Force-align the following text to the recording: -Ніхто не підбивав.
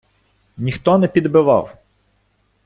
-Ніхто 0.57 0.97
не 0.97 1.07
підбивав. 1.07 1.77